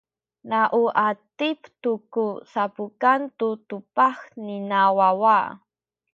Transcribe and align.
na 0.49 0.61
u 0.81 0.83
atip 1.09 1.59
tu 1.81 1.91
ku 2.13 2.25
sapukan 2.51 3.21
tu 3.37 3.49
tubah 3.69 4.17
nina 4.45 4.79
wawa. 4.97 5.37